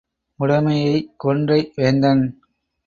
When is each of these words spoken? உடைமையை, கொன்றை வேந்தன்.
உடைமையை, 0.39 0.95
கொன்றை 1.17 1.71
வேந்தன். 1.75 2.25